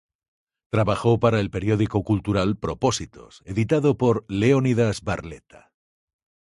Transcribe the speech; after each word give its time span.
Trabajó 0.71 1.19
para 1.19 1.39
el 1.39 1.51
periódico 1.51 2.03
cultural 2.03 2.57
Propósitos, 2.57 3.43
editado 3.45 3.97
por 3.99 4.25
Leónidas 4.29 5.01
Barletta 5.03 5.73